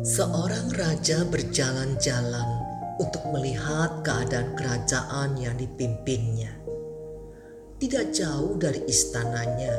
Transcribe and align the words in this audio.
Seorang 0.00 0.72
raja 0.80 1.28
berjalan-jalan 1.28 2.48
untuk 2.96 3.20
melihat 3.36 4.00
keadaan 4.00 4.56
kerajaan 4.56 5.36
yang 5.36 5.52
dipimpinnya. 5.60 6.56
Tidak 7.76 8.08
jauh 8.08 8.56
dari 8.56 8.80
istananya, 8.88 9.76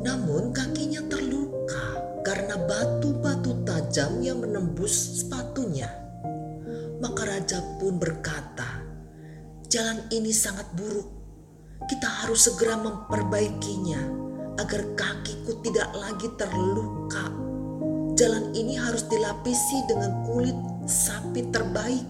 namun 0.00 0.48
kakinya 0.56 1.04
terluka 1.12 2.00
karena 2.24 2.56
batu-batu 2.56 3.68
tajam 3.68 4.24
yang 4.24 4.40
menembus 4.40 5.20
sepatunya. 5.20 5.92
Maka 6.96 7.28
raja 7.28 7.60
pun 7.76 8.00
berkata, 8.00 8.80
"Jalan 9.68 10.08
ini 10.08 10.32
sangat 10.32 10.72
buruk. 10.72 11.08
Kita 11.84 12.24
harus 12.24 12.48
segera 12.48 12.80
memperbaikinya 12.80 14.08
agar 14.56 14.88
kakiku 14.96 15.60
tidak 15.60 15.92
lagi 15.92 16.32
terluka." 16.40 17.47
Jalan 18.18 18.50
ini 18.50 18.74
harus 18.74 19.06
dilapisi 19.06 19.78
dengan 19.86 20.26
kulit 20.26 20.58
sapi 20.90 21.54
terbaik. 21.54 22.02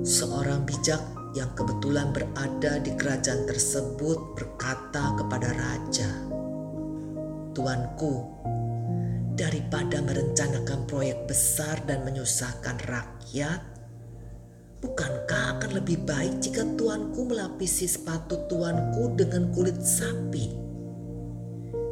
Seorang 0.00 0.64
bijak 0.64 1.04
yang 1.36 1.52
kebetulan 1.52 2.08
berada 2.16 2.80
di 2.80 2.96
kerajaan 2.96 3.44
tersebut 3.44 4.32
berkata 4.32 5.12
kepada 5.12 5.52
raja, 5.52 6.08
"Tuanku, 7.52 8.32
daripada 9.36 10.00
merencanakan 10.00 10.88
proyek 10.88 11.28
besar 11.28 11.76
dan 11.84 12.00
menyusahkan 12.00 12.80
rakyat, 12.80 13.60
bukankah 14.80 15.60
akan 15.60 15.84
lebih 15.84 16.00
baik 16.00 16.40
jika 16.40 16.64
tuanku 16.80 17.28
melapisi 17.28 17.84
sepatu 17.84 18.48
tuanku 18.48 19.12
dengan 19.20 19.52
kulit 19.52 19.84
sapi?" 19.84 20.48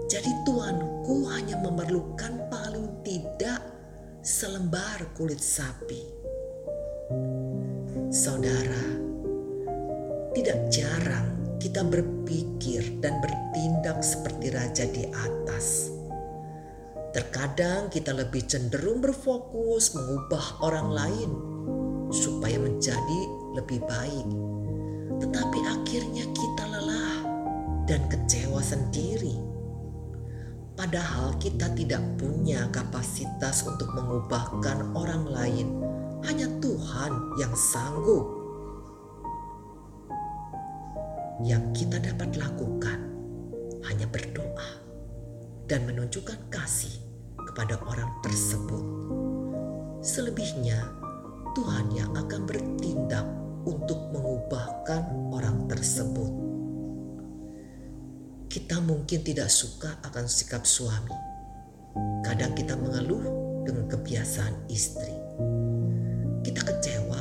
Jadi 0.08 0.32
tuanku 0.48 0.93
hanya 1.04 1.60
memerlukan 1.60 2.48
paling 2.48 3.04
tidak 3.04 3.60
selembar 4.24 5.04
kulit 5.12 5.36
sapi. 5.36 6.00
Saudara, 8.08 8.88
tidak 10.32 10.72
jarang 10.72 11.60
kita 11.60 11.84
berpikir 11.84 13.04
dan 13.04 13.20
bertindak 13.20 14.00
seperti 14.00 14.48
raja 14.48 14.84
di 14.88 15.04
atas. 15.12 15.92
Terkadang 17.12 17.92
kita 17.92 18.16
lebih 18.16 18.48
cenderung 18.48 19.04
berfokus 19.04 19.92
mengubah 19.92 20.64
orang 20.64 20.88
lain 20.88 21.30
supaya 22.08 22.56
menjadi 22.56 23.20
lebih 23.52 23.84
baik. 23.84 24.28
Tetapi 25.20 25.58
akhirnya 25.68 26.24
kita 26.32 26.64
lelah 26.64 27.16
dan 27.84 28.02
kecewa 28.08 28.58
sendiri 28.64 29.53
Padahal 30.74 31.38
kita 31.38 31.70
tidak 31.78 32.02
punya 32.18 32.66
kapasitas 32.74 33.62
untuk 33.62 33.94
mengubahkan 33.94 34.90
orang 34.98 35.22
lain, 35.30 35.68
hanya 36.26 36.50
Tuhan 36.58 37.38
yang 37.38 37.54
sanggup. 37.54 38.26
Yang 41.46 41.64
kita 41.78 42.02
dapat 42.02 42.34
lakukan 42.34 42.98
hanya 43.86 44.10
berdoa 44.10 44.70
dan 45.70 45.86
menunjukkan 45.86 46.50
kasih 46.50 46.98
kepada 47.38 47.78
orang 47.86 48.10
tersebut. 48.26 48.82
Selebihnya, 50.02 50.90
Tuhan 51.54 51.86
yang 51.94 52.10
akan 52.18 52.50
bertindak 52.50 53.24
untuk 53.62 54.10
mengubahkan 54.10 55.06
orang 55.30 55.70
tersebut. 55.70 56.53
Kita 58.54 58.78
mungkin 58.78 59.26
tidak 59.26 59.50
suka 59.50 59.98
akan 60.06 60.30
sikap 60.30 60.62
suami. 60.62 61.10
Kadang 62.22 62.54
kita 62.54 62.78
mengeluh 62.78 63.26
dengan 63.66 63.90
kebiasaan 63.90 64.70
istri. 64.70 65.10
Kita 66.46 66.62
kecewa 66.62 67.18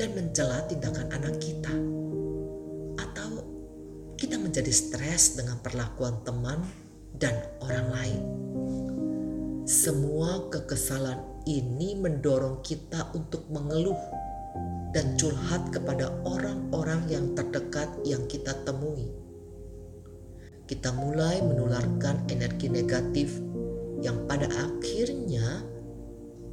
dan 0.00 0.16
mencela 0.16 0.64
tindakan 0.64 1.12
anak 1.12 1.36
kita. 1.44 1.76
Atau 2.96 3.44
kita 4.16 4.40
menjadi 4.40 4.72
stres 4.72 5.36
dengan 5.36 5.60
perlakuan 5.60 6.24
teman 6.24 6.64
dan 7.12 7.36
orang 7.60 7.92
lain. 7.92 8.22
Semua 9.68 10.48
kekesalan 10.48 11.20
ini 11.44 12.00
mendorong 12.00 12.64
kita 12.64 13.12
untuk 13.12 13.44
mengeluh 13.52 14.00
dan 14.96 15.20
curhat 15.20 15.68
kepada 15.68 16.16
orang-orang 16.24 17.04
yang 17.12 17.36
terdekat 17.36 17.92
yang 18.08 18.24
kita 18.24 18.56
temui 18.64 19.25
kita 20.66 20.90
mulai 20.90 21.38
menularkan 21.46 22.26
energi 22.26 22.66
negatif 22.66 23.38
yang 24.02 24.26
pada 24.26 24.50
akhirnya 24.50 25.62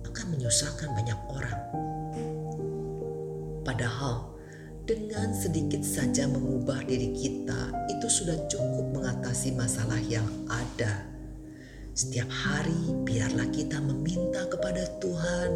akan 0.06 0.25
menyusahkan 0.38 0.94
banyak 0.94 1.19
orang. 1.34 1.59
Padahal 3.66 4.38
dengan 4.85 5.34
sedikit 5.34 5.81
saja 5.81 6.29
mengubah 6.29 6.85
diri 6.85 7.09
kita 7.18 7.74
itu 7.90 8.06
sudah 8.06 8.38
cukup 8.46 8.94
mengatasi 8.94 9.57
masalah 9.57 9.97
yang 10.06 10.28
ada. 10.45 11.09
Setiap 11.94 12.30
hari 12.30 12.90
biarlah 13.06 13.50
kita 13.53 13.78
meminta 13.81 14.45
kepada 14.50 14.81
Tuhan 14.97 15.50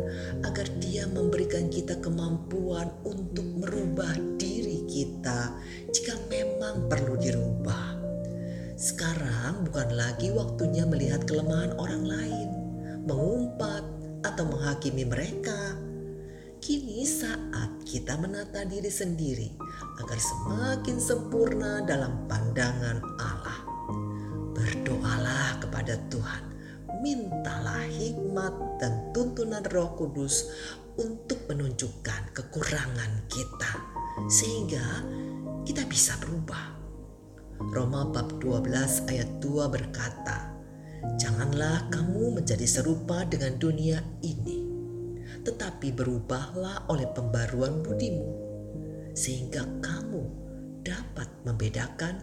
agar 0.45 0.69
Dia 0.81 1.09
memberikan 1.09 1.69
kita 1.69 1.97
kemampuan 1.97 2.89
untuk 3.05 3.45
merubah 3.57 4.13
diri 4.37 4.85
kita 4.85 5.53
jika 5.93 6.13
memang 6.29 6.85
perlu 6.85 7.17
dirubah. 7.17 7.86
Sekarang 8.77 9.65
bukan 9.65 9.89
lagi 9.97 10.29
waktunya 10.29 10.85
melihat 10.85 11.25
kelemahan 11.25 11.73
orang 11.81 12.05
lain, 12.05 12.49
mengumpat, 13.09 13.81
atau 14.21 14.45
menghakimi 14.45 15.01
mereka. 15.01 15.73
Kini 16.61 17.01
saat 17.01 17.81
kita 17.89 18.21
menata 18.21 18.61
diri 18.69 18.93
sendiri 18.93 19.49
agar 19.97 20.21
semakin 20.21 20.97
sempurna 21.01 21.81
dalam 21.89 22.29
pandangan 22.29 23.01
Allah. 23.17 23.65
Berdoalah 24.53 25.57
kepada 25.57 25.97
Tuhan, 26.13 26.43
mintalah 27.01 27.81
hikmat 27.81 28.53
dan 28.77 29.09
tuntunan 29.09 29.65
Roh 29.73 29.97
Kudus 29.97 30.53
untuk 31.01 31.49
menunjukkan 31.49 32.29
kekurangan 32.29 33.25
kita, 33.25 33.73
sehingga 34.29 35.01
kita 35.65 35.81
bisa 35.89 36.13
berubah 36.21 36.86
Roma 37.57 38.05
bab 38.05 38.37
12 38.37 39.09
ayat 39.09 39.29
2 39.41 39.73
berkata, 39.73 40.53
Janganlah 41.17 41.89
kamu 41.89 42.37
menjadi 42.37 42.69
serupa 42.69 43.25
dengan 43.25 43.57
dunia 43.57 43.97
ini, 44.21 44.61
tetapi 45.41 45.89
berubahlah 45.93 46.85
oleh 46.85 47.09
pembaruan 47.17 47.81
budimu, 47.81 48.29
sehingga 49.17 49.65
kamu 49.81 50.21
dapat 50.85 51.29
membedakan 51.49 52.21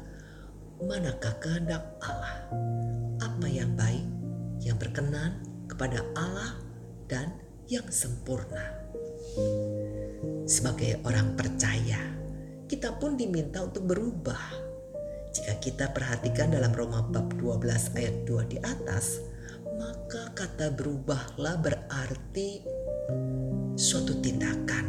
manakah 0.78 1.34
kehendak 1.42 1.82
Allah, 1.98 2.46
apa 3.18 3.46
yang 3.50 3.74
baik, 3.74 4.06
yang 4.62 4.78
berkenan 4.78 5.42
kepada 5.66 5.98
Allah, 6.14 6.54
dan 7.10 7.34
yang 7.66 7.86
sempurna. 7.90 8.70
Sebagai 10.46 11.02
orang 11.02 11.34
percaya, 11.34 11.98
kita 12.70 12.94
pun 13.02 13.18
diminta 13.18 13.66
untuk 13.66 13.90
berubah 13.90 14.73
jika 15.34 15.58
kita 15.58 15.90
perhatikan 15.90 16.54
dalam 16.54 16.70
Roma 16.70 17.02
bab 17.02 17.34
12 17.34 17.98
ayat 17.98 18.22
2 18.22 18.54
di 18.54 18.58
atas, 18.62 19.18
maka 19.74 20.30
kata 20.30 20.70
berubahlah 20.78 21.58
berarti 21.58 22.62
suatu 23.74 24.14
tindakan 24.22 24.86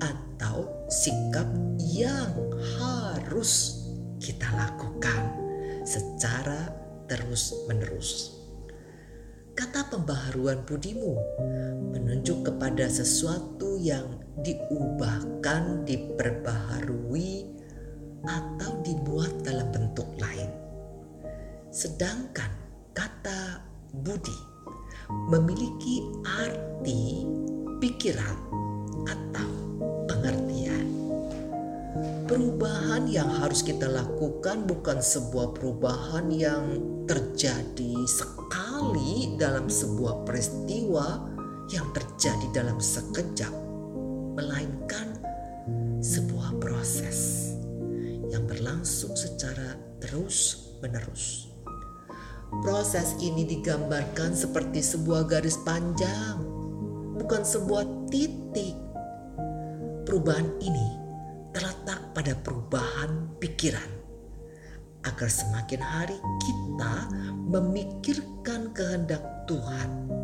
atau 0.00 0.88
sikap 0.88 1.44
yang 1.92 2.32
harus 2.80 3.84
kita 4.16 4.48
lakukan 4.56 5.28
secara 5.84 6.72
terus-menerus. 7.04 8.32
Kata 9.52 9.92
pembaharuan 9.92 10.64
budimu 10.64 11.20
menunjuk 11.92 12.48
kepada 12.48 12.88
sesuatu 12.88 13.76
yang 13.76 14.24
diubahkan, 14.40 15.84
diperbaharui, 15.84 17.60
atau 18.26 18.78
dibuat 18.86 19.42
dalam 19.42 19.68
bentuk 19.74 20.06
lain. 20.18 20.50
Sedangkan 21.72 22.50
kata 22.94 23.64
budi 24.04 24.36
memiliki 25.28 26.04
arti 26.24 27.26
pikiran 27.82 28.36
atau 29.08 29.50
pengertian. 30.06 30.86
Perubahan 32.28 33.04
yang 33.10 33.28
harus 33.28 33.60
kita 33.60 33.84
lakukan 33.90 34.64
bukan 34.64 35.04
sebuah 35.04 35.52
perubahan 35.52 36.32
yang 36.32 36.64
terjadi 37.04 37.92
sekali 38.08 39.36
dalam 39.36 39.68
sebuah 39.68 40.24
peristiwa 40.24 41.28
yang 41.68 41.84
terjadi 41.92 42.46
dalam 42.52 42.80
sekejap, 42.80 43.52
melainkan 44.36 45.12
sebuah 46.00 46.56
proses 46.56 47.51
yang 48.32 48.48
berlangsung 48.48 49.12
secara 49.12 49.76
terus-menerus. 50.00 51.52
Proses 52.64 53.12
ini 53.20 53.44
digambarkan 53.44 54.32
seperti 54.32 54.80
sebuah 54.80 55.28
garis 55.28 55.60
panjang, 55.60 56.40
bukan 57.20 57.44
sebuah 57.44 58.08
titik. 58.08 58.76
Perubahan 60.08 60.48
ini 60.64 60.88
terletak 61.52 62.16
pada 62.16 62.32
perubahan 62.40 63.36
pikiran, 63.36 63.90
agar 65.04 65.28
semakin 65.28 65.80
hari 65.80 66.18
kita 66.40 67.12
memikirkan 67.48 68.72
kehendak 68.72 69.24
Tuhan 69.44 70.21